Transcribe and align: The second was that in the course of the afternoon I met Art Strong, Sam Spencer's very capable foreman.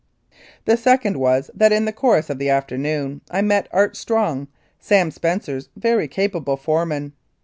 The 0.65 0.77
second 0.77 1.17
was 1.17 1.51
that 1.53 1.71
in 1.71 1.85
the 1.85 1.93
course 1.93 2.31
of 2.31 2.39
the 2.39 2.49
afternoon 2.49 3.21
I 3.29 3.43
met 3.43 3.67
Art 3.71 3.95
Strong, 3.95 4.47
Sam 4.79 5.11
Spencer's 5.11 5.69
very 5.77 6.07
capable 6.07 6.57
foreman. 6.57 7.13